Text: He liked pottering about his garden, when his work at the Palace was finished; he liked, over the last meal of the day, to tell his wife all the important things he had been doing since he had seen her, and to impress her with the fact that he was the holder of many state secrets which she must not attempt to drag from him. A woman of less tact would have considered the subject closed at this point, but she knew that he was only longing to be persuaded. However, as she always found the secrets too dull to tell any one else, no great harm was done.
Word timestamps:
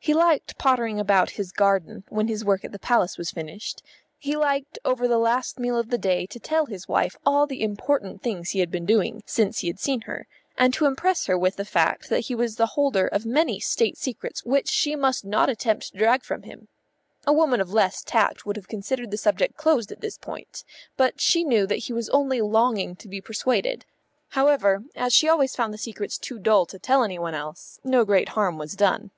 He 0.00 0.14
liked 0.14 0.56
pottering 0.56 0.98
about 0.98 1.30
his 1.32 1.52
garden, 1.52 2.02
when 2.08 2.28
his 2.28 2.42
work 2.42 2.64
at 2.64 2.72
the 2.72 2.78
Palace 2.78 3.18
was 3.18 3.30
finished; 3.32 3.82
he 4.16 4.36
liked, 4.36 4.78
over 4.82 5.06
the 5.06 5.18
last 5.18 5.58
meal 5.58 5.76
of 5.76 5.90
the 5.90 5.98
day, 5.98 6.24
to 6.26 6.38
tell 6.38 6.64
his 6.64 6.88
wife 6.88 7.16
all 7.26 7.46
the 7.46 7.62
important 7.62 8.22
things 8.22 8.50
he 8.50 8.60
had 8.60 8.70
been 8.70 8.86
doing 8.86 9.22
since 9.26 9.58
he 9.58 9.66
had 9.66 9.78
seen 9.78 10.02
her, 10.02 10.26
and 10.56 10.72
to 10.72 10.86
impress 10.86 11.26
her 11.26 11.36
with 11.36 11.56
the 11.56 11.64
fact 11.64 12.08
that 12.08 12.20
he 12.20 12.34
was 12.34 12.56
the 12.56 12.68
holder 12.68 13.06
of 13.06 13.26
many 13.26 13.60
state 13.60 13.98
secrets 13.98 14.46
which 14.46 14.68
she 14.70 14.96
must 14.96 15.26
not 15.26 15.50
attempt 15.50 15.88
to 15.92 15.98
drag 15.98 16.22
from 16.22 16.44
him. 16.44 16.68
A 17.26 17.32
woman 17.32 17.60
of 17.60 17.72
less 17.74 18.02
tact 18.02 18.46
would 18.46 18.56
have 18.56 18.68
considered 18.68 19.10
the 19.10 19.18
subject 19.18 19.56
closed 19.58 19.92
at 19.92 20.00
this 20.00 20.16
point, 20.16 20.64
but 20.96 21.20
she 21.20 21.44
knew 21.44 21.66
that 21.66 21.74
he 21.86 21.92
was 21.92 22.08
only 22.10 22.40
longing 22.40 22.96
to 22.96 23.08
be 23.08 23.20
persuaded. 23.20 23.84
However, 24.30 24.84
as 24.96 25.12
she 25.12 25.28
always 25.28 25.54
found 25.54 25.74
the 25.74 25.76
secrets 25.76 26.16
too 26.16 26.38
dull 26.38 26.64
to 26.66 26.78
tell 26.78 27.02
any 27.04 27.18
one 27.18 27.34
else, 27.34 27.78
no 27.84 28.06
great 28.06 28.30
harm 28.30 28.56
was 28.56 28.74
done. 28.74 29.10